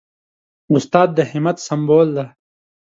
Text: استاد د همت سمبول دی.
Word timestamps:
استاد 0.73 1.09
د 1.17 1.19
همت 1.31 1.57
سمبول 1.67 2.07
دی. 2.17 2.25